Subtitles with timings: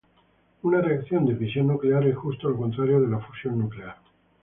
[0.63, 3.95] Una reacción de fisión nuclear es justo lo contrario de la fusión nuclear.